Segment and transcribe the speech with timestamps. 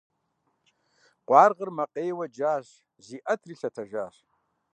[1.27, 2.67] Къуаргъыр макъейуэ джэщ,
[3.05, 4.15] зиӀэтри лъэтэжащ.